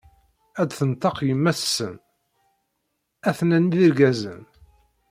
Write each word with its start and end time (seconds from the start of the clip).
A 0.59 0.63
d-tenṭeq 0.65 1.17
yemma-tsen: 1.27 1.95
‘’A-ten-an 3.29 3.65
d 3.71 3.75
irgazen”. 3.85 4.41